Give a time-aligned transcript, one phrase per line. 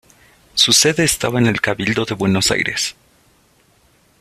[0.55, 2.95] Su sede estaba en el Cabildo de Buenos Aires.